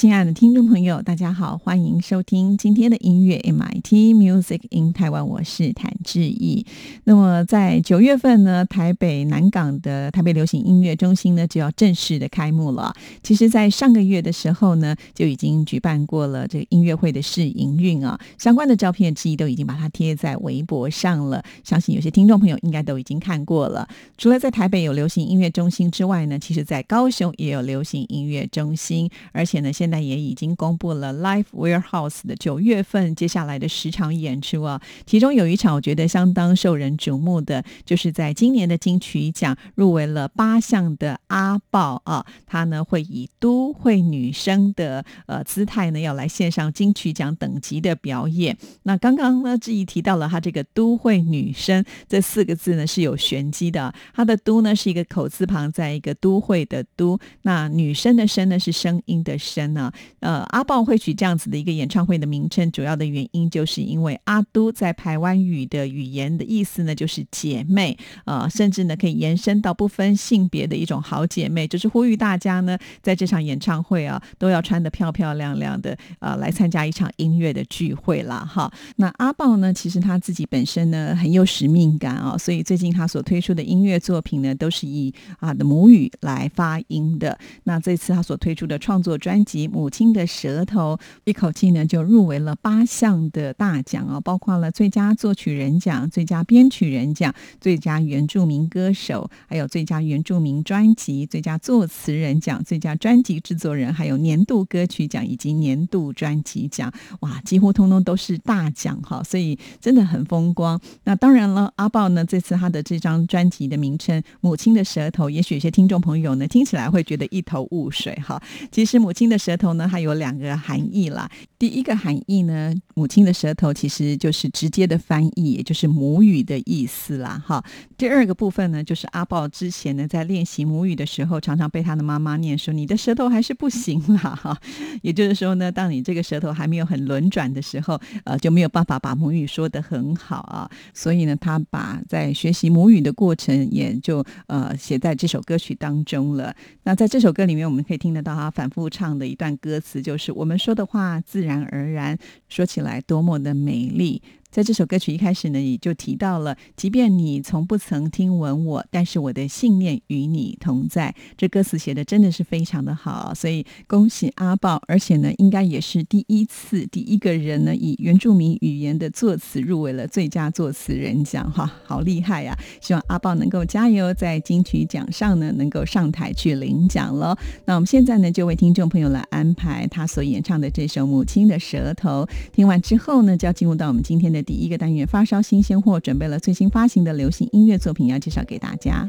[0.00, 6.64] 亲爱的听众朋友，大家好，欢迎收听今天的音乐 MIT Music in Taiwan，我是谭志毅。
[7.04, 12.94] 那么在九月份呢，台北南港的台北流行音乐中心呢就要正式的开幕了。
[13.22, 21.44] 其实，在上个月的时候呢，就已经举办过了这个音乐会的试营运啊，相关的照片之一都已经把它贴在微博上了。
[21.62, 23.86] 相信有些听众朋友应该都已经看过了。
[24.16, 48.56] 除了在台北有流行音乐中心之外呢，其实在高雄也有流行音乐中心，而且呢，现那也已经公布了 Live Warehouse 的九月份接下来的十场演出啊，其中有一场我觉得相当受人瞩目的，就是在今年的金曲奖入围了八项的阿豹啊，他呢会以都会女生的呃姿态呢要来献上金曲奖等级的表演。
[48.84, 59.79] 那刚刚呢志毅提到了他这个都会女生这四个字呢是有玄机的，他的都呢是一个口字旁，在一个都会的都，那女生的声呢是声音的声啊，
[60.18, 78.72] 呃，阿豹会取这样子的一个演唱会的名称，主要的原因就是因为阿都在台湾语的语言的意思呢，就是姐妹，呃，甚至呢可以延伸到不分性别的一种好姐妹，就是呼吁大家呢，在这场演唱会啊，都要穿得漂漂亮亮的，呃，来参加一场音乐的聚会啦，哈。
[78.96, 87.38] 那阿豹呢，其实他自己本身呢很有使命感啊，所以最近他所推出的音乐作品呢，都是以啊的母语来发音的。
[87.64, 89.69] 那这次他所推出的创作专辑。
[89.72, 106.92] 母亲的舌头，一口气呢就入围了八项的大奖啊，包括了最佳作曲人奖、最佳编曲人奖、最佳原住民歌手，还有最佳原住民专辑、最佳作词人奖、最佳专辑制作人，还有年度歌曲奖以及年度专辑奖。
[107.20, 110.80] 哇，几乎通通都是大奖哈，所以真的很风光。
[111.04, 118.40] 那当然了，阿豹呢这次他的这张专辑的名称《母亲的舌头》，也许有些听众朋友呢听起来会觉得一头雾水哈。
[118.70, 121.30] 其实《母亲的舌头》呢，它有两个含义啦。
[121.58, 127.40] 第一个含义呢，母亲的舌头其实就是直接的翻译，也就是母语的意思啦。
[127.46, 127.62] 哈，
[127.98, 134.18] 第二个部分呢，就是阿豹之前呢在练习母语的时候，常常被他的妈妈念说：“你的舌头还是不行啦。
[134.40, 134.58] ”哈，
[135.02, 140.70] 也就是说呢，当你这个舌头还没有很轮转的时候，呃，就没有办法把母语说得很好啊。
[140.94, 146.54] 所以呢，他把在学习母语的过程也就呃写在这首歌曲当中了。
[146.84, 149.49] 那在这首歌里面，我们可以听得到他反复唱的一段。
[149.56, 152.18] 歌词就是我们说的话，自然而然
[152.48, 154.22] 说起来多么的美丽。
[154.50, 161.14] 在这首歌曲一开始呢，也就提到了，即便你从不曾听闻我，但是我的信念与你同在。
[161.36, 172.58] 这歌词写的真的是非常的好，所以恭喜阿豹，而且呢，应该也是第一次第一个人呢，以原住民语言的作词入围了最佳作词人奖，哈，好厉害呀！
[172.80, 177.38] 希望阿豹能够加油，在金曲奖上呢，能够上台去领奖了。
[177.66, 182.24] 那我们现在呢，就为听众朋友来安排他所演唱的这首《母亲的舌头》。
[182.52, 184.39] 听完之后呢，就要进入到我们今天的。
[184.42, 189.08] 第一个单元发烧新鲜货，准备了最新发行的流行音乐作品，要介绍给大家。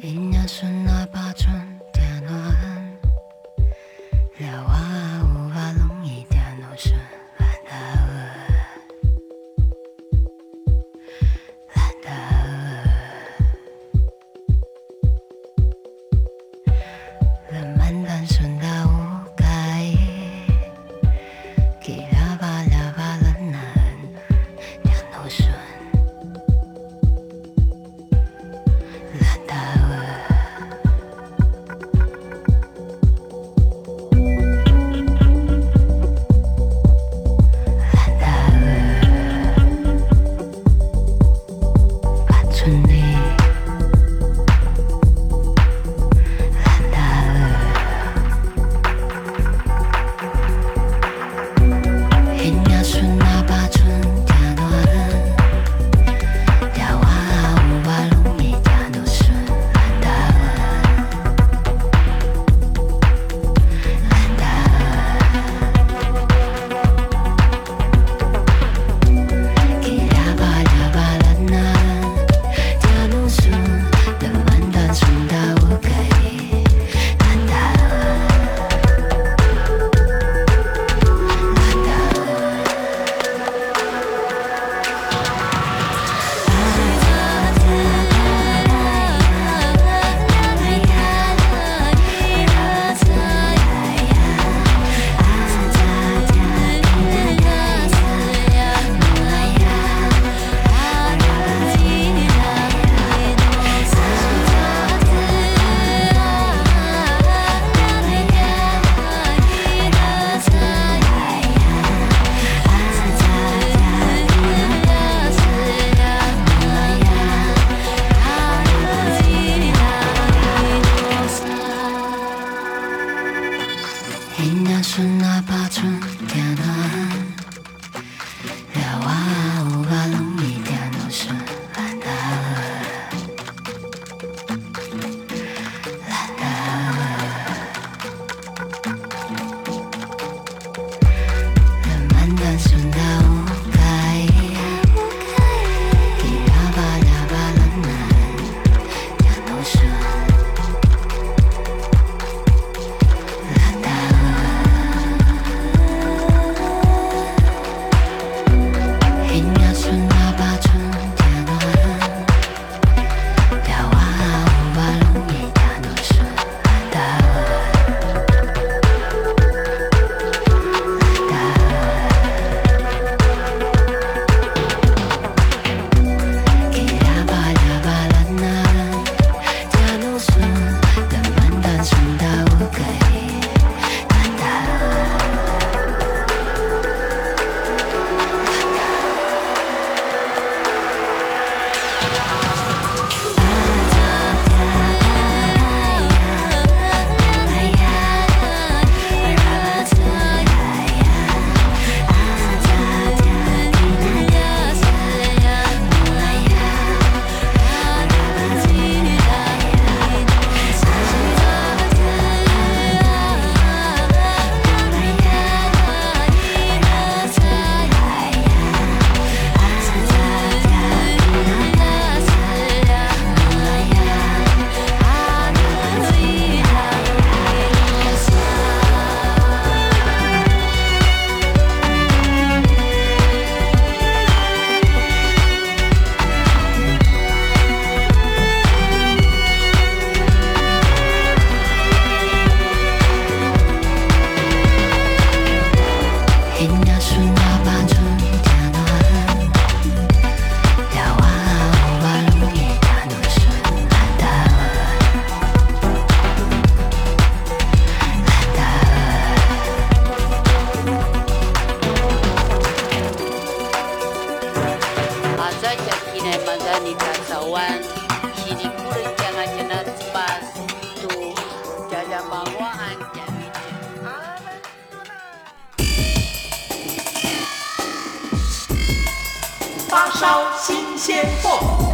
[280.21, 281.90] 烧新鲜货。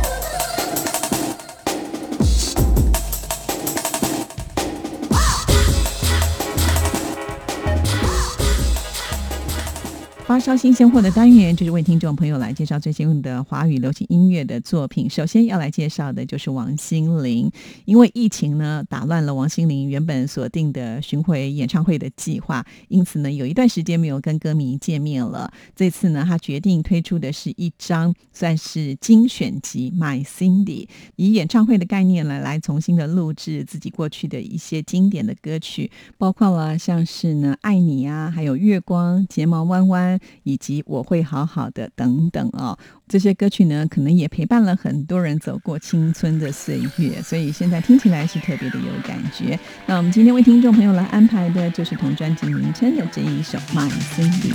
[10.47, 15.09] 超新鲜货的单元，就是为听众朋友来介绍最新的华语流行音乐的作品。
[15.09, 17.51] 首先要来介绍的就是王心凌，
[17.83, 25.51] 因为疫情呢打乱了王心凌原本锁定的巡回演唱会的计划，因此呢有一段时间没有跟歌迷见面了。
[25.75, 30.85] 这次呢，他决定推出的是一张算是精选集《My Cindy》，
[31.17, 40.17] 以演唱会的概念呢来重新的录制自己过去的一些经典的歌曲，包括了像是呢《爱你》啊，还有《月光》、《睫毛弯弯》。
[40.43, 42.77] 以及我会好好的等等哦，
[43.07, 49.59] 这些歌曲呢，可能也陪伴了很多人走过青春的岁月，所以现在听起来是特别的有感觉。
[49.85, 54.53] 那我们今天为听众朋友来安排的就是同专辑名称的这一首《My Cindy》。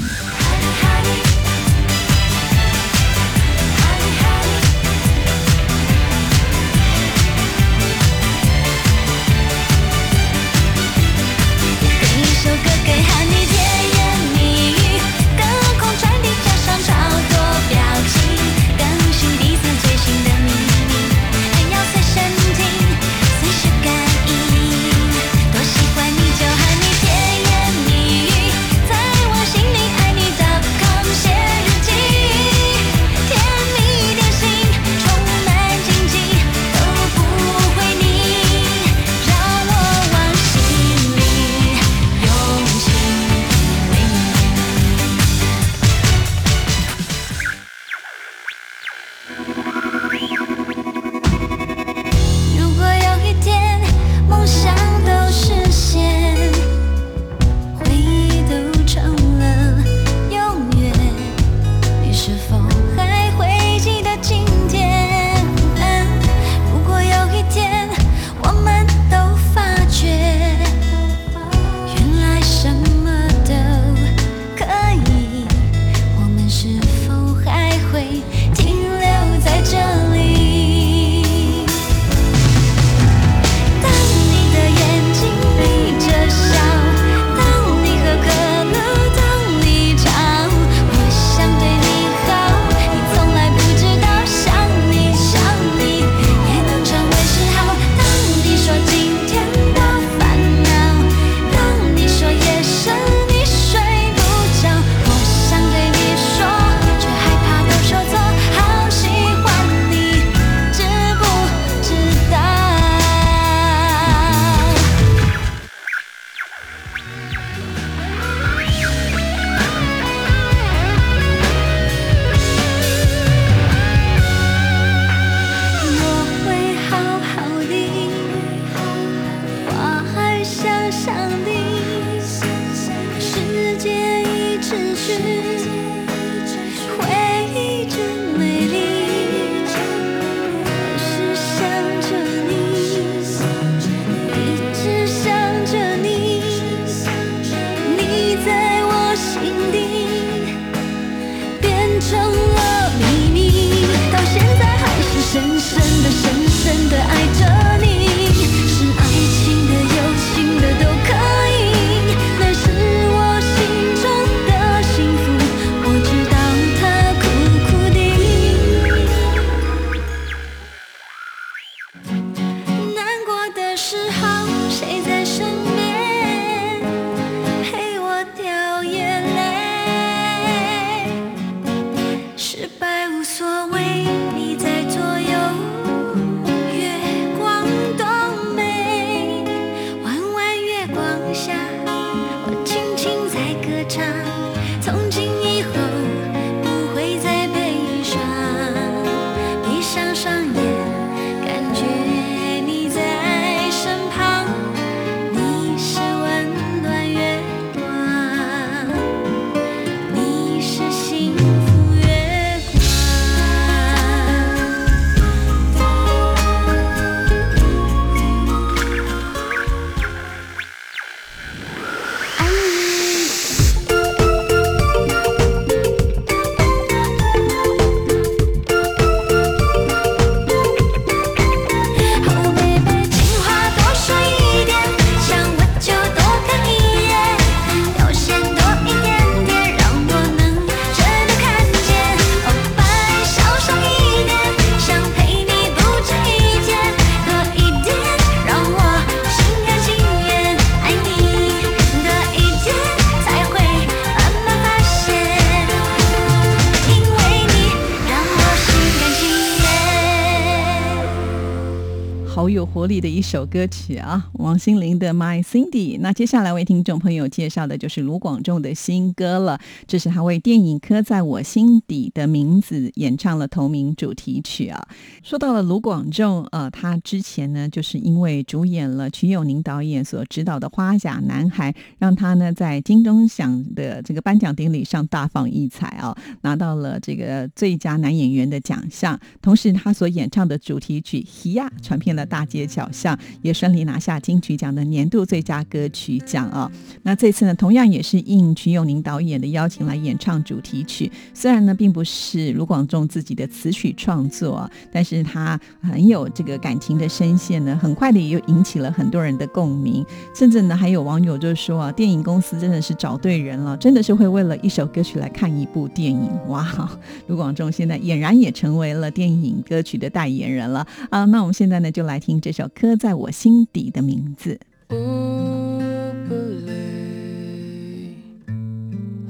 [263.03, 265.97] 的一首歌曲啊，王心凌的《My Cindy》。
[266.01, 274.81] 那接下来为听众朋友介绍的就是卢广仲的新歌了，这是他为电影《刻在我心底的名字》演唱了同名主题曲啊。
[275.25, 289.19] 说到了卢广仲，呃，他之前呢就是因为主演了曲友宁导演所指导的《花甲男孩》，让他呢在金钟奖的这个颁奖典礼上大放异彩啊，拿到了这个最佳男演员的奖项。
[289.41, 296.71] 同时，他所演唱的主题曲《希亚》传遍了大街小像，也顺利拿下金曲奖的年度最佳歌曲奖啊。
[297.03, 301.11] 那这次呢，同样也是应曲永宁导演的邀请来演唱主题曲。
[301.33, 310.05] 虽然呢，并不是卢广仲自己的词曲创作，但是他很有这个感情的声线呢，很快的也引起了很多人的共鸣。
[310.35, 316.31] 甚至呢，还有网友就说啊，电影公司真的是找对人了，真的是会为了一首歌曲来看一部电影。
[316.49, 316.91] 哇，
[317.29, 321.25] 卢广仲现在俨然也成为了电影歌曲的代言人了啊！
[321.27, 324.59] 那我们现在呢，就来听这首刻在我心底的名字。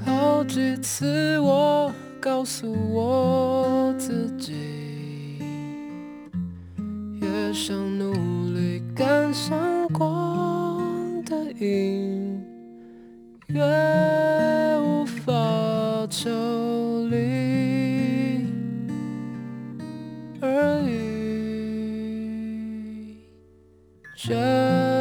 [0.03, 4.55] 好几次我告诉我自己，
[7.21, 8.15] 越想努
[8.55, 12.43] 力赶上光的影，
[13.49, 13.61] 越
[14.81, 16.31] 无法抽
[17.09, 18.47] 离
[20.41, 21.02] 而已。
[24.25, 24.92] 觉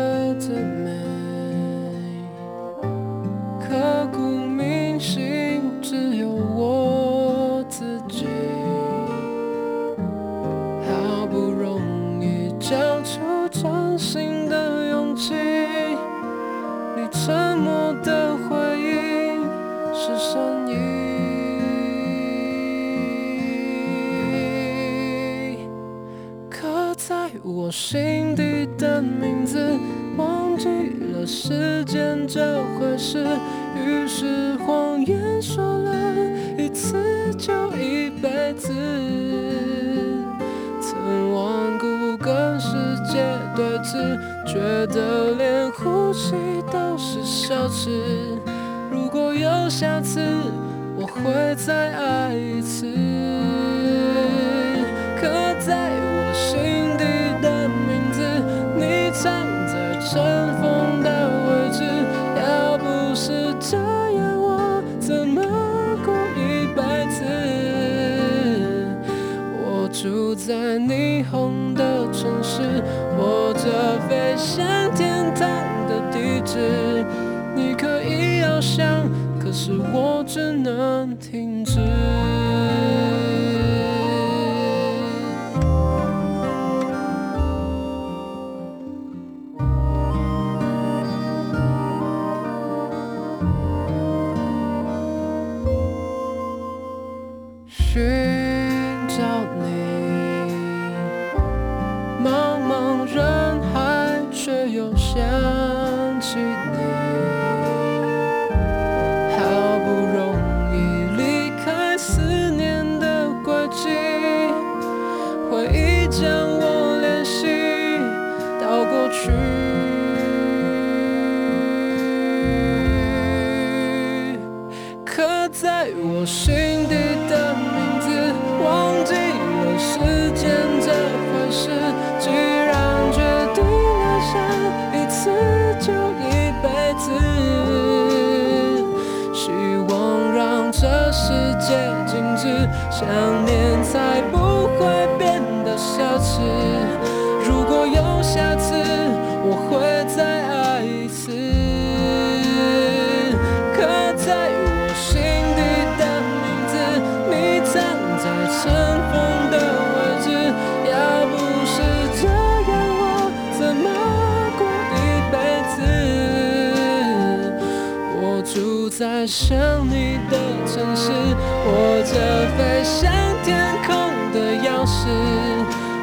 [172.99, 173.11] 向
[173.43, 173.95] 天空
[174.33, 175.07] 的钥匙。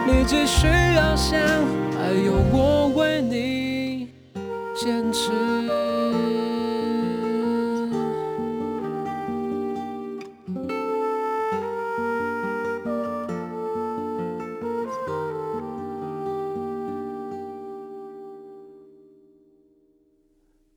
[0.06, 1.38] 你只需要想，
[1.92, 4.08] 还有我为你
[4.74, 5.30] 坚持。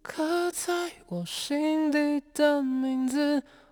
[0.03, 3.41] 刻在我心底的名字，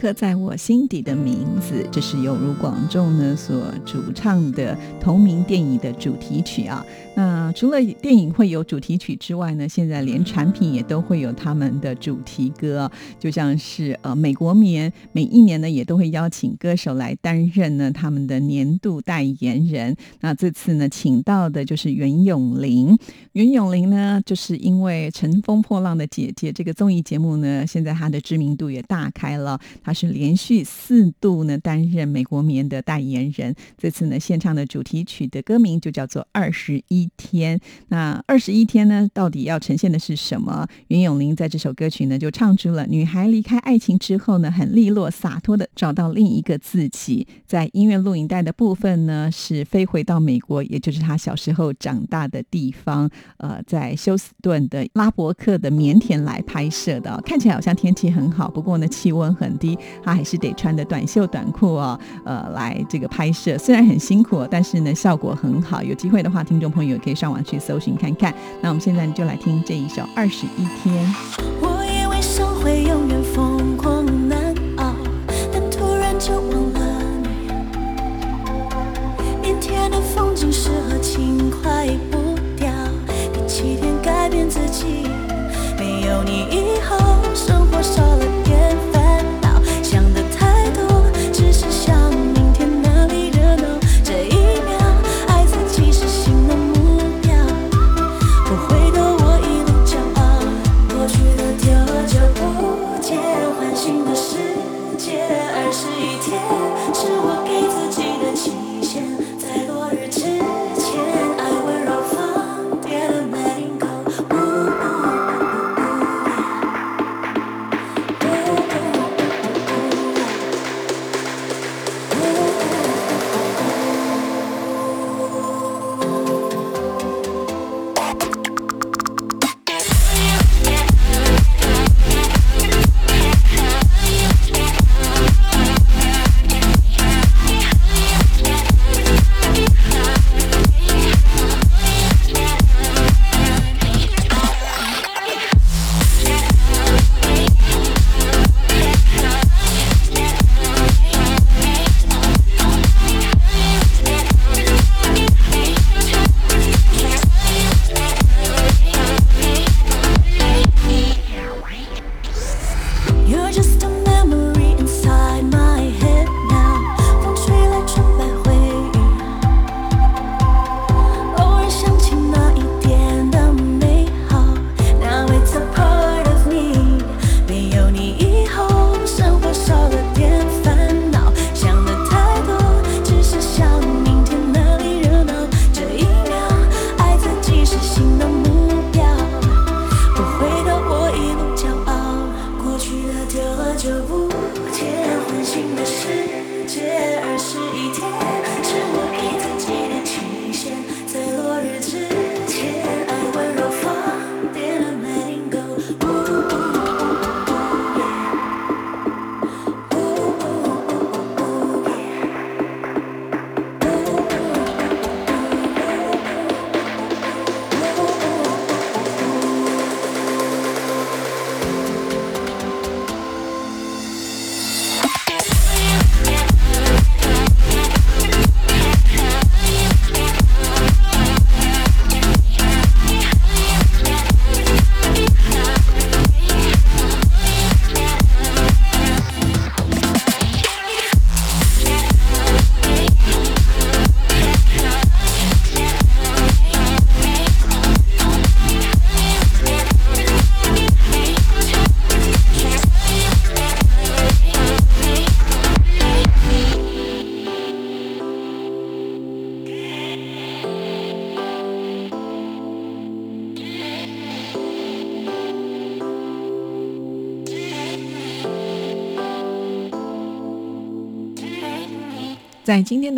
[0.00, 6.82] 刻在我心底的名字，这是由卢广仲呢所主唱的同名电影的主题曲啊。
[7.14, 19.94] 那除了电影会有主题曲之外呢，现在连产品也都会有他们的主题歌，就像是呃美国棉每一年呢也都会邀请歌手来担任呢他们的年度代言人。
[20.20, 22.96] 那这次呢请到的就是袁咏琳，
[23.34, 29.56] 袁咏琳呢就是因为《乘风破浪的姐姐》这个综艺节目呢，现在她的知名度也大开了。
[29.84, 37.56] 他是连续四度呢担任美国棉的代言人，这次呢献唱的主题曲的歌名就叫做《二十一天》。
[37.88, 40.66] 那二十一天呢，到底要呈现的是什么？
[40.88, 47.28] 袁咏琳在这首歌曲呢就唱出了女孩离开爱情之后呢，很利落洒脱的找到另一个自己。
[47.46, 57.20] 在音乐录影带的部分呢，是飞回到美国，也就是他小时候长大的地方，呃，在休斯顿的拉伯克的棉田来拍摄的。
[57.24, 59.78] 看起来好像天气很好，不过呢气温很低。
[60.02, 65.82] 他还是得穿的短袖短裤哦，呃，来这个拍摄，虽然很辛苦，但是呢，效果很好。
[65.82, 68.34] 有机会的话，听众朋友可以上网去搜寻看看。
[68.60, 71.06] 那我们现在就来听这一首《二十一天》。
[71.60, 72.20] 我以为
[72.62, 74.94] 会永远疯狂难熬，
[75.50, 76.80] 但突然就忘了
[79.42, 79.58] 你。
[79.60, 82.29] 天的风景适合轻快步
[83.60, 85.06] 调，第七天改变自己。
[85.78, 86.96] 没有你以后，
[87.34, 93.78] 生活少了点烦恼，想的太多，只是想明天哪里热闹。
[94.02, 94.78] 这一秒，
[95.28, 97.32] 爱自己是新的目标。
[98.46, 100.20] 不回头，我一路骄傲，
[100.88, 103.18] 过去的丢了就不见，
[103.58, 104.36] 换新的世
[104.98, 105.22] 界。
[105.54, 106.40] 二十一天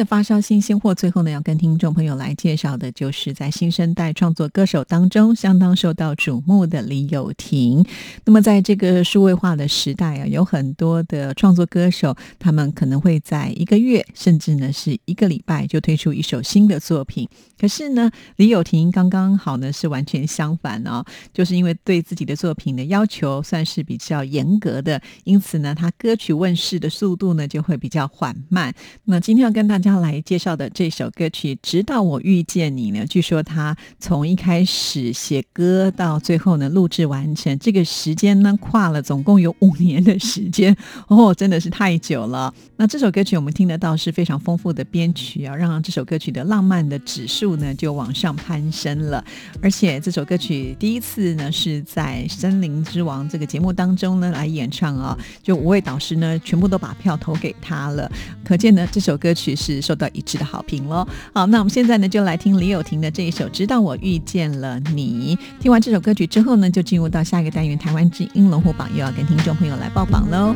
[0.04, 7.84] 发烧新鲜货，最后呢，要跟听众朋友来介绍的，就是在新生代创作歌手当中相当受到瞩目的李友廷。
[8.24, 17.28] 那么，在这个数位化的时代啊，有很多的创作歌手，他们可能会在一个月，甚至呢是一个礼拜就推出一首新的作品。
[17.60, 28.72] 可是呢，李友廷刚刚好呢是完全相反哦，就是因为对自己的作品的要求算是比较严格的，因此呢，他歌曲问世的速度呢就会比较缓慢。
[29.04, 29.42] 那今天。
[29.42, 40.74] 要跟大家他来介绍的这首歌曲《直到我遇见你》呢，据说他从一开始写歌到最后呢录制完成，这个时间呢跨了总共有五年的时间
[41.08, 42.54] 哦，真的是太久了。
[42.76, 49.22] 那这首歌曲我们听得到是非常丰富的编曲啊，让这首歌曲的浪漫的指数呢就往上攀升了。
[49.60, 58.10] 而且这首歌曲第一次呢是在《森林之王》这个节目当中呢来演唱啊，就五位导师呢全部都把票投给他了，
[58.42, 59.12] 可见呢这首。
[59.18, 61.06] 歌曲是受到一致的好评喽。
[61.34, 65.36] 好，那我们现在呢就来听李友廷的这一首《直到我遇见了你》。
[65.60, 70.54] 听完这首歌曲之后呢，就进入到下一个单元——台湾之音龙虎榜，又要跟听众朋友来报榜喽。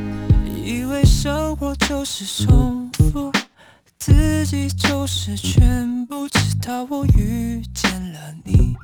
[0.64, 3.32] 以为生活就是重复，
[3.98, 8.74] 自己就是全部，直到我遇见了你，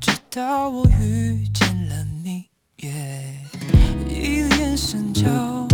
[0.00, 2.46] 直到我遇见了你。
[2.78, 5.24] 一个眼神交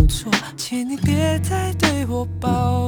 [0.07, 2.86] 错，请你别再对我抱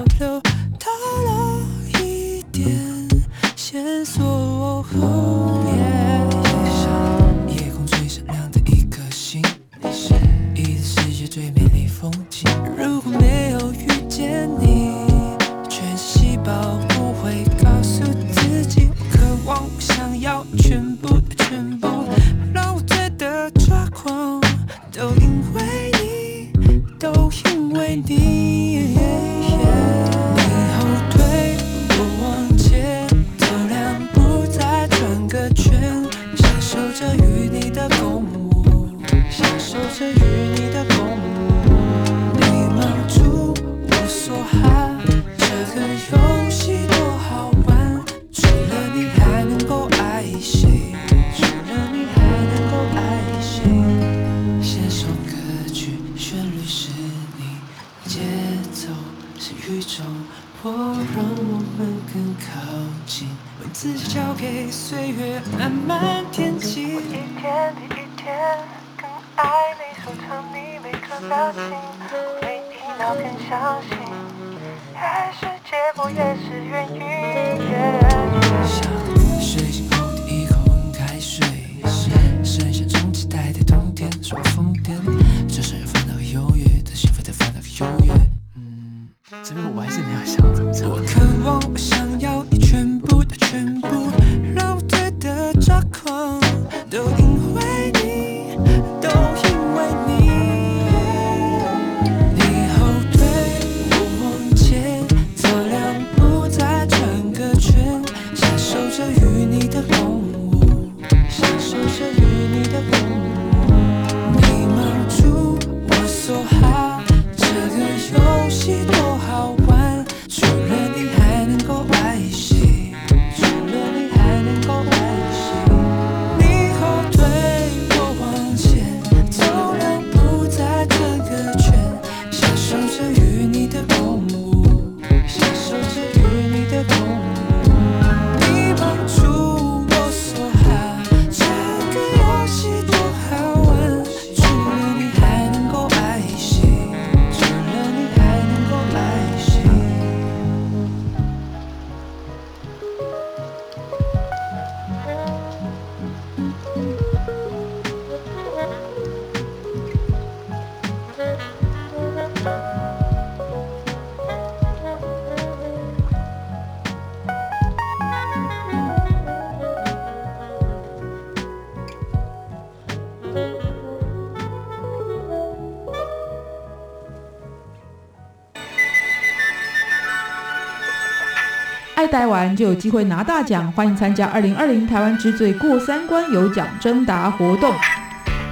[182.12, 187.72] 待完就有机会拿大奖，欢迎参加二零二零台湾之最过三关有奖征答活动。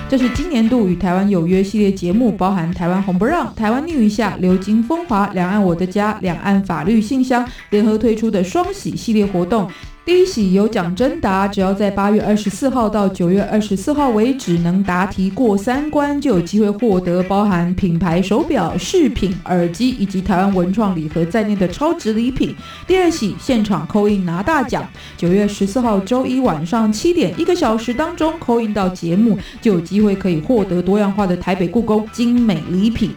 [0.10, 9.70] 这是今年度与台湾有约系列节目，包含台湾红不让、台湾逆一下、流金风华、两岸我的家、两岸法律信箱联合推出的双喜系列活动。
[10.08, 22.56] 第一喜有奖征答，只要在八月二十四号到九月二十四号为止能答题过三关，就有机会获得包含品牌手表、饰品、耳机以及台湾文创礼盒在内的超值礼品。
[22.88, 33.12] 第二喜现场扣印拿大奖，九月十四号周一晚上七点，一个小时当中扣印到节目，就有机会可以获得多样化的台北故宫精美礼品。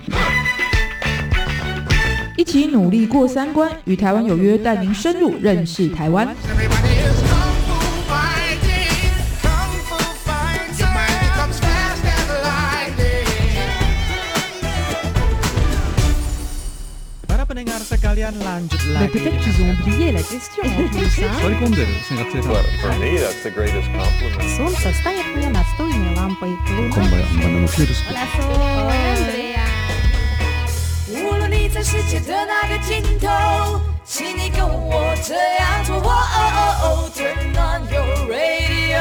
[2.40, 6.28] 一起努力过三关，与台湾有约，带您深入认识台湾。
[6.28, 8.92] Everybody is kung fu fighting,
[9.42, 9.96] kung fu
[10.26, 10.76] fighting.
[10.78, 13.24] Your mind becomes fast as lightning.
[17.28, 19.16] Para pendengar sekalian lanjut Bah, lagi.
[19.16, 21.24] Peut-être qu'ils ont oublié la question en plus.
[21.24, 21.32] hein.
[21.42, 22.36] 取り込んでる生活
[31.83, 35.97] 世界的那个尽头，请你跟我这样做。
[37.15, 39.01] ，Turn on your radio，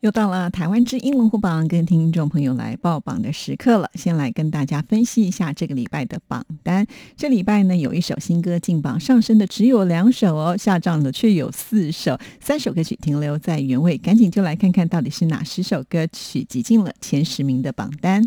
[0.00, 3.90] 又到了台湾之音龙虎榜跟听众朋友来报榜的时刻了。
[3.94, 6.86] 先来跟大家分析一下这个礼拜的榜单。
[7.16, 13.98] 这礼拜呢，有一首新歌进榜上升的只有两首哦，下降的却有四首，三首歌曲停留在原位。
[13.98, 18.22] 赶紧就来看看到底是哪十首歌曲挤进了前十名的榜单。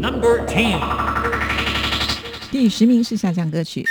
[0.00, 0.78] Number Ten。
[2.52, 3.84] 第十名是下降歌曲。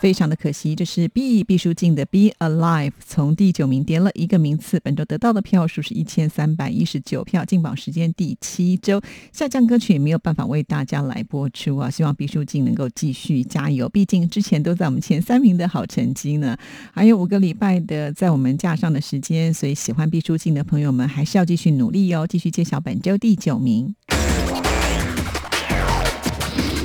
[0.00, 4.78] 非常的可惜，这是 B 毕书尽的《Be Alive》，从第九名跌了一个名次。
[4.80, 9.00] 本周得到的票数是一千三百一十九票，进榜时间第七周。
[9.32, 11.90] 下降歌曲也没有办法为大家来播出啊！
[11.90, 16.56] 希望毕书尽能够继续加油，毕竟之前都在我们前三名的好成绩呢。
[16.92, 23.94] 还有五个礼拜的在我们架上的时间，所以喜欢毕书尽的朋友们还是要继续努力哦，继续揭晓本周第九名。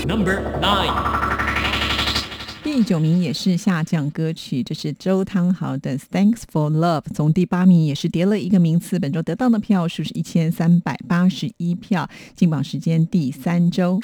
[0.08, 1.33] Number Nine。
[2.75, 8.99] 第九名也是下降歌曲，这是周汤豪的《Thanks for Love》，从第八名也是跌了一个名次。
[8.99, 13.99] 本周得到的票数是一千三百八十一票，进榜时间第三周。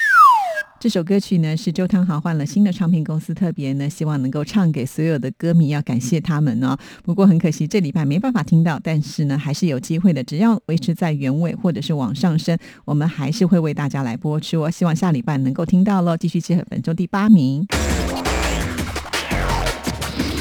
[0.78, 6.78] 这首歌曲呢是周汤豪换了新的唱片公司，特别呢希望能够唱给所有的歌迷，要感谢他们哦。
[7.02, 14.70] 不过很可惜这礼拜没办法听到，但是呢还是有机会的，只要维持在原位或者是往上升，我们还是会为大家来播出哦。
[14.70, 16.16] 希望下礼拜能够听到喽。
[16.16, 17.66] 继续接本周第八名。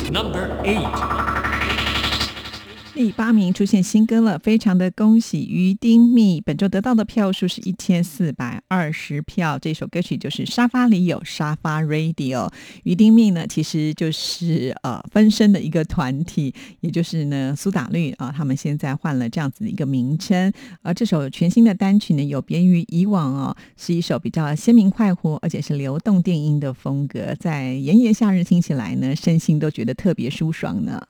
[0.10, 1.29] Number 8.
[3.00, 9.58] 第八名出现新歌了，非常的恭喜于丁密，本周得到的票数是一千四百二十票。
[9.58, 12.52] 这首歌曲就是沙发里有沙发 Radio。
[12.84, 20.52] 于丁密呢，其实就是呃分身的一个团体，也就是呢苏打绿啊、他们现在换了这样子的一个名称。
[20.82, 31.02] 而这首全新的单曲呢，有别于以往哦，是一首比较鲜明快活，而且是流动电音的风格，在炎炎夏日听起来呢，身心都觉得特别舒爽呢。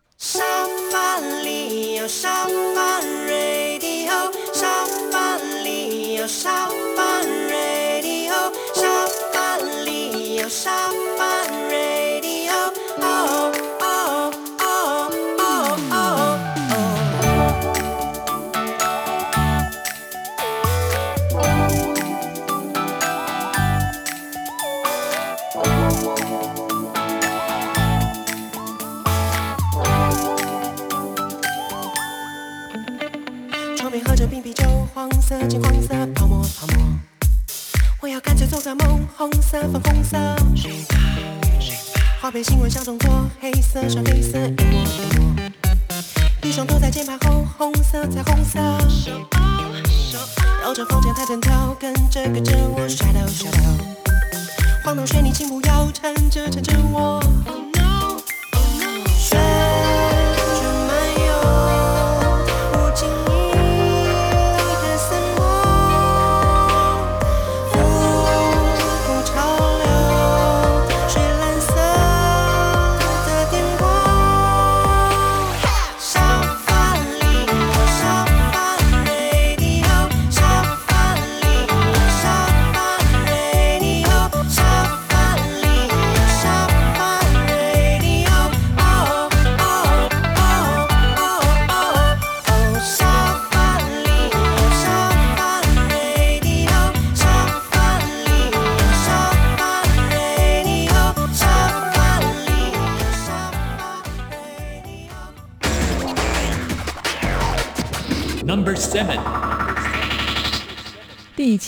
[2.10, 2.89] 沙发里有
[39.20, 40.18] 红色粉红色。
[42.22, 45.36] 花边新闻小中作，黑色穿黑色一抹一抹。
[46.42, 48.58] 一双躲在键盘后，红色彩虹色。
[50.62, 54.86] 绕着房间台灯跳，跟着跟着我 shadow shadow。
[54.86, 57.22] 晃动水泥请不要缠着缠着我。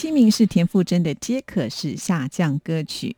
[0.02, 3.14] 七名是田馥甄的《皆可是下降歌曲》。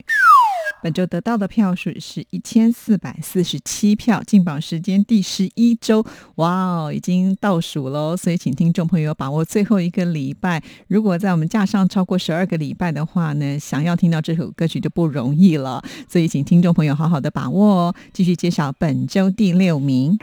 [0.83, 6.05] 本周得到的票数是一千四百四十七票，进榜时间第十一周，
[6.35, 8.15] 哇哦，已经倒数喽！
[8.15, 15.83] 所以请听众朋友把握最后一个礼拜，如果在我们架上超过十二个礼拜的话呢，想要听到这首歌曲就不容易了。
[16.07, 17.95] 所以请听众朋友好好的把握哦。
[18.13, 20.19] 继续介绍本周第六名。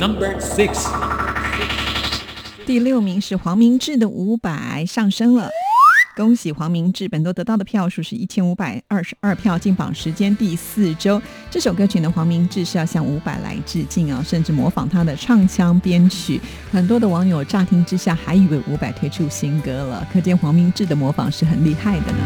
[0.00, 1.13] Number six.
[2.66, 5.50] 第六名是黄明志的《五百》上升了。
[6.16, 11.20] 恭喜黄明志，本周得到的票数是一千五百二十二票，进榜时间第四周。
[11.50, 16.40] 这首歌曲呢，黄明志是要向伍佰来致敬啊，甚至模仿他的唱腔编曲。
[16.70, 22.18] 很多的网友乍听之下还以为伍佰推出新歌了，可见黄明志的模仿是很厉害的呢。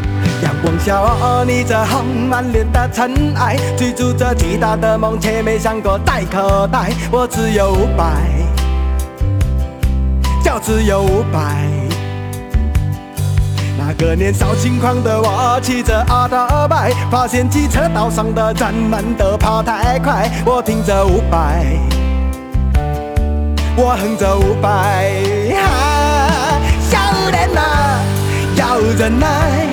[0.42, 6.92] 阳光下，我逆着风，满脸的尘埃，追逐着巨大的梦，却没想过带口袋。
[7.10, 8.30] 我只有五百，
[10.48, 11.62] 就只有五百。
[13.76, 21.66] 那个年少轻狂的我，骑着阿达拜，发现机车道上的人们都跑太快，我听着五百，
[23.76, 25.12] 我哼着五百，
[25.52, 26.96] 哈，少
[27.30, 28.00] 年啊，
[28.56, 29.66] 要忍耐，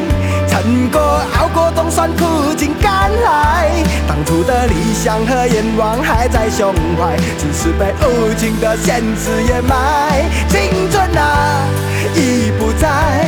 [0.66, 2.26] 撑过熬过冬酸苦
[2.57, 3.70] 尽甘来，
[4.07, 11.68] 当初的理想和愿望还在胸怀，只是被无情的现实掩埋，青春啊，
[12.16, 13.28] 已不在。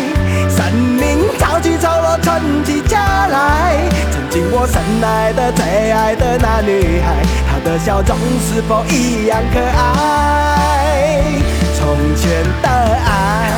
[0.49, 3.87] 生命潮起潮落，春季家来。
[4.11, 8.17] 曾经我深爱的、最爱的那女孩，她的笑容
[8.49, 11.21] 是否一样可爱？
[11.77, 13.51] 从前的爱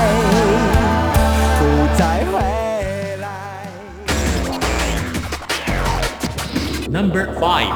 [6.91, 7.71] Number five.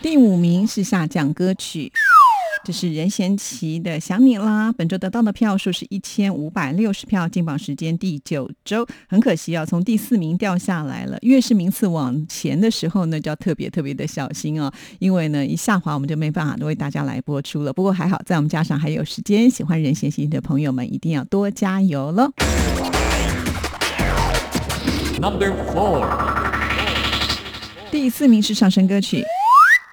[0.00, 1.92] 第五名是下降歌曲。
[2.64, 8.86] 这是任贤齐的《想你啦》，本周得到的票数是一千五百六十票，进榜时间第九周。
[9.08, 11.18] 很可惜啊，从第四名掉下来了。
[11.22, 17.72] 越是名次往前的时候呢，就要特别特别的小心哦，因为呢一下滑我们就没办法为大家来播出了。
[17.72, 22.30] 不过还好，在我们加上还有时间，喜欢任贤齐的朋友们一定要多加油喽。
[25.20, 26.41] Number four.
[27.92, 29.22] 第四名是上升歌曲。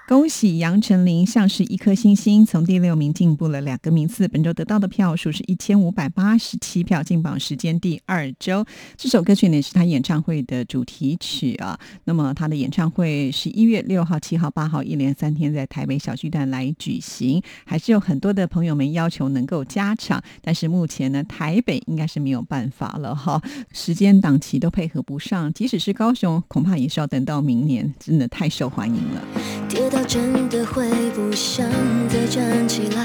[0.10, 4.28] 恭喜杨丞琳像是一颗星星，从第六名进步了两个名次。
[4.28, 8.66] 本周得到的票数是一千五百八十七票，进榜时间第二周。
[8.98, 11.80] 这首歌曲呢是他演唱会的主题曲啊。
[12.06, 23.40] 那么他的演唱会是一月六号、七号、八号一连三天在台北小巨蛋来举行，还是有很多的朋友们要求能够加场，但是目前呢台北应该是没有办法了哈，
[23.74, 25.54] 时间档期都配合不上。
[25.54, 29.99] 即使是高雄，恐怕也是要等到明年，真的太受欢迎了。
[30.08, 31.68] 真的会不想
[32.08, 33.02] 再站起来，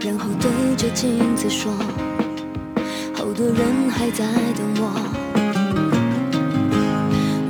[0.00, 1.72] 然后对着镜子说，
[3.14, 4.24] 好多人还在
[4.56, 4.90] 等我。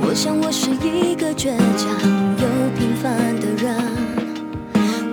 [0.01, 1.89] 我想我是一个倔强
[2.37, 2.47] 又
[2.77, 3.75] 平凡的人，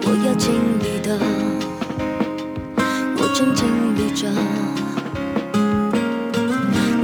[0.02, 1.18] 我要尽力的，
[3.16, 3.66] 我正尽
[3.96, 4.28] 力着。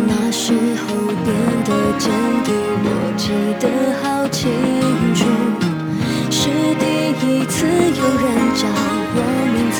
[0.06, 0.86] 那时候
[1.24, 1.26] 变
[1.64, 2.12] 得坚
[2.44, 2.52] 定，
[2.84, 3.64] 我记得
[4.02, 4.44] 好清，
[6.46, 6.84] 是第
[7.26, 8.24] 一次有人
[8.54, 8.68] 叫
[9.16, 9.18] 我
[9.52, 9.78] 名字，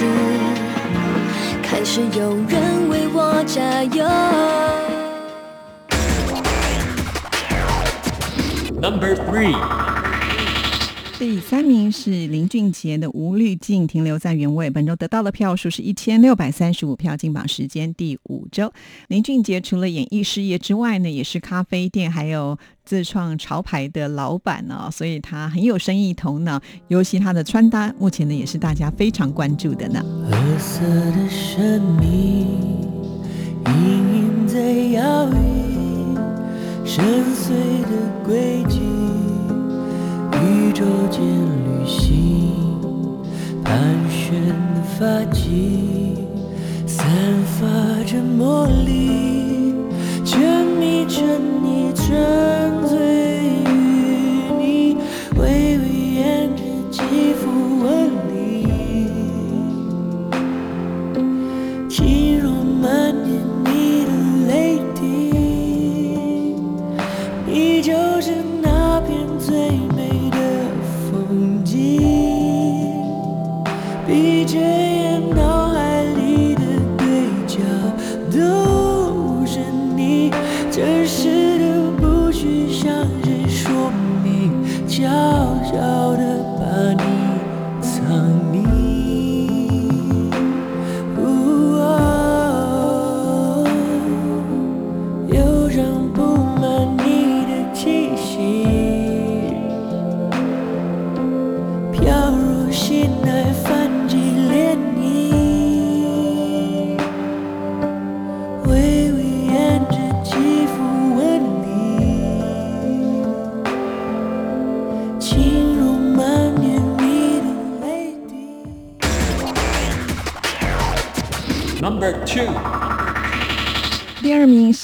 [1.62, 4.04] 开始有人为我加油。
[8.80, 9.54] Number three.
[11.18, 14.68] 第三名是林俊杰的《无滤镜》，停留在原位。
[14.68, 18.70] 本周得到的票数是一千六百三十五票，进榜时间第五周。
[19.08, 26.60] 林俊杰除了演艺事业之外呢，也是咖啡店还有自创潮牌的老板呢、所以他很有生意头脑。
[26.88, 30.04] 尤其他的穿搭，目前呢也是大家非常关注的呢。
[30.58, 32.46] 色的神秘，
[33.64, 33.72] 隐
[34.16, 34.60] 隐在
[34.92, 35.34] 摇曳，
[36.84, 37.88] 深邃的
[38.22, 38.80] 轨迹，
[40.42, 42.52] 宇宙间旅行，
[43.64, 43.74] 盘
[44.10, 44.40] 旋
[44.74, 46.16] 的发髻，
[46.86, 47.06] 散
[47.58, 47.66] 发
[48.04, 49.74] 着魔力，
[50.24, 51.22] 沉迷着
[51.62, 53.25] 你，沉醉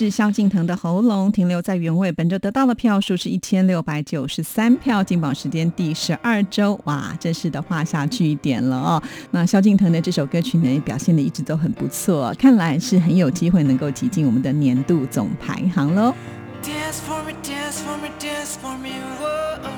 [0.03, 9.01] 是萧敬腾的《喉咙》，停留在原位，本周得到的票数是一千六百九十三票，进榜时间第十二周，哇，正式的画下句点了哦。
[9.31, 16.13] 那萧敬腾的这首歌曲呢，也表现的一直都很不错，看来是很有机会能够挤进我们的年度总排行喽。
[16.65, 18.91] Dance for me, dance for me, dance for me，
[19.23, 19.71] 哦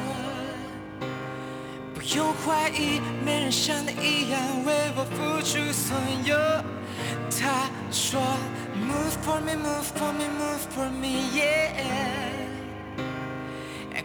[1.95, 5.95] 不用怀疑，没人像你一样为我付出所
[6.25, 6.35] 有。
[7.31, 8.19] 他说
[8.84, 11.74] ，Move for me, move for me, move for me, yeah。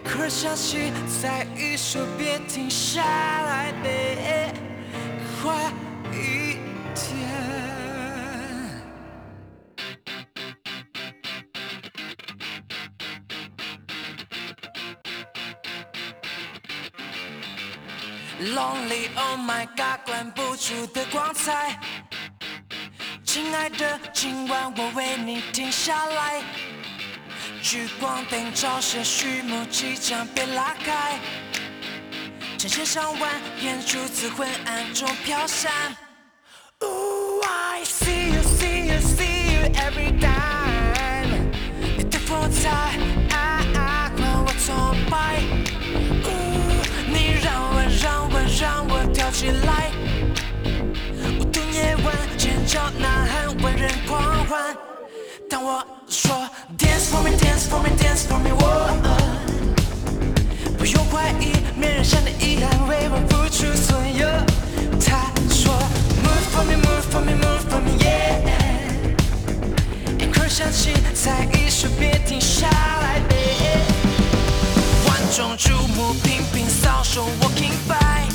[0.05, 0.93] 可是相信
[1.23, 4.55] 再一说别停下来，别
[5.43, 5.73] 快
[6.13, 6.59] 一
[6.95, 7.05] 点。
[18.41, 21.79] Lonely, oh my god，关不住的光彩。
[23.32, 26.42] 亲爱的，今晚我为你停下来。
[27.62, 31.20] 聚光灯照射序幕即将被拉开，
[32.58, 35.72] 成千上万眼珠子昏暗中飘散。
[36.80, 41.52] Oh I see you, see you, see you every time。
[42.00, 42.98] 你的风采，
[43.30, 45.36] 啊啊，让我崇拜。
[46.26, 49.99] Oh，你让我让我让我跳起来。
[52.70, 54.78] 叫呐喊，万人狂欢。
[55.50, 56.48] 当我说
[56.78, 58.62] Dance for me, dance for me, dance for me，我
[60.78, 64.28] 不用怀疑，没人像你一样为我付出所有。
[65.04, 65.74] 他说
[66.22, 68.38] Move for me, move for me, move for me, yeah。
[70.20, 73.36] 一块响起，在一说别停下来呗。
[75.08, 78.30] 万众瞩目，频频扫手，walking by。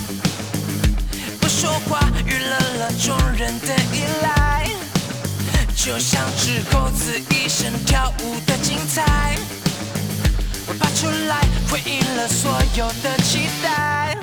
[1.65, 4.69] 说话，娱乐了众人的依赖。
[5.75, 9.39] 就像只猴子一生跳舞的精彩，
[10.67, 11.41] 我爬出来
[11.71, 14.14] 回应了所有的期待。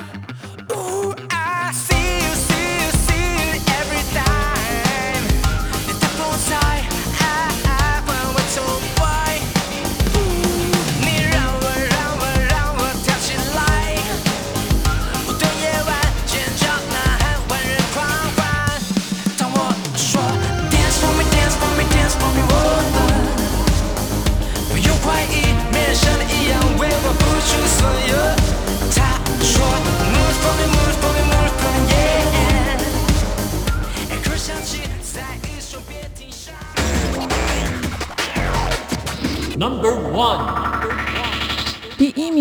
[40.22, 40.61] One。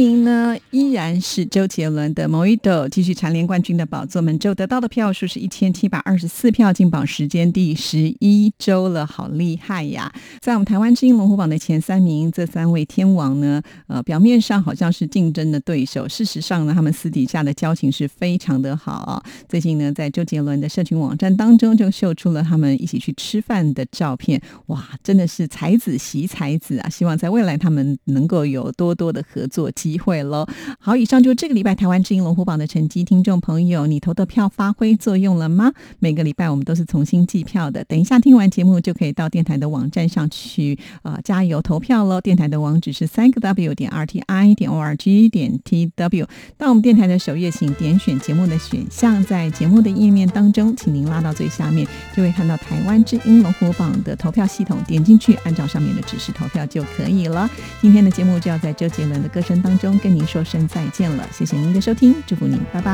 [0.02, 4.20] 名呢，依然是周杰伦的《Mojito》，继续蝉联冠军的宝座。
[4.20, 10.12] 本周得到的票数是一千七百二十四票，进榜时间第十一周了，好厉害呀！
[10.40, 19.24] 在我们台湾之音龙虎榜的前三名，这三位天王呢，呃，表面上好像是竞争的对手，事实上呢，他们私底下的交情是非常的好。
[19.48, 26.90] 最近呢，在周杰伦的社群网站当中，就秀出了他们一起去吃饭的照片，哇，真的是才子惜才子啊！
[26.90, 30.48] 希望在未来他们能够有多多的合作机机会喽。
[30.80, 35.74] 好，以上就是这个礼拜台湾之音龙虎榜的成绩，听众朋友，你投的票发挥作用了吗？
[36.00, 42.22] 每个礼拜我们都是重新计票的，等一下听完节目就可以到电台的网站上去呃加油投票喽。
[42.22, 46.28] 电台的网址是三个 W 点 R T I 点 O R G 点 T W。
[46.58, 51.86] 到我们电台的首页，请点选节目的选项，在节目的页面当中，请您拉到最下面，
[52.16, 57.50] 就会看到台湾之音龙虎榜的投票系统，点进去，按照上面的指示投票就可以了。
[57.82, 62.92] 今天的节目就要在周杰伦的歌声当中中跟您说声再见了，谢谢您的收听，祝福您，拜拜。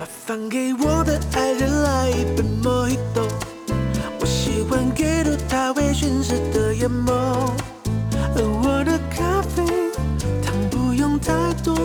[0.00, 3.28] 麻烦给我的爱人来一杯 Mojito，
[4.18, 7.50] 我喜欢阅读它微醺时的眼眸，
[8.34, 9.62] 而我的咖啡
[10.42, 11.76] 糖不用太多，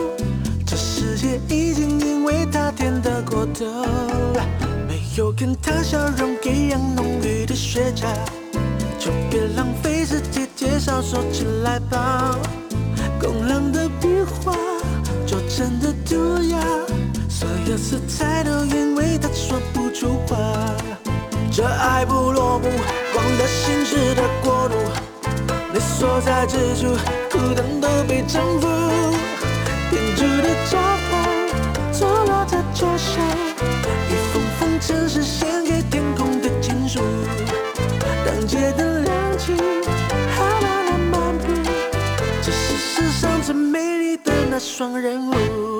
[0.66, 3.66] 这世界已经因为它甜得过头，
[4.88, 8.06] 没有跟它笑容一样浓郁的雪茄，
[8.98, 12.38] 就别浪费时间介绍，说起来吧。
[13.20, 14.52] 工郎的笔画
[15.26, 16.58] 就真的涂鸦，
[17.28, 20.36] 所有色彩都因为他说不出话。
[21.52, 22.68] 这爱不落幕，
[23.12, 24.74] 光的心事的国度，
[25.72, 26.96] 你所在之处，
[27.30, 28.66] 孤单都被征服。
[29.90, 30.78] 编织的招
[31.10, 33.22] 牌坐落在桌上，
[34.08, 35.22] 一封封城市
[43.50, 45.79] 最美丽的那双人舞